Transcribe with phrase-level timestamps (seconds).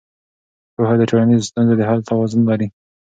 [0.75, 2.67] پوهه د ټولنیزو ستونزو د حل توان لري.